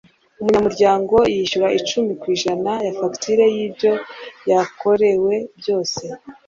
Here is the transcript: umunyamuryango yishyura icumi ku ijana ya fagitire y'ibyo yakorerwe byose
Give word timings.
umunyamuryango 0.39 1.15
yishyura 1.35 1.67
icumi 1.79 2.11
ku 2.21 2.25
ijana 2.35 2.71
ya 2.85 2.91
fagitire 2.97 3.43
y'ibyo 3.55 3.93
yakorerwe 4.49 5.33
byose 5.59 6.03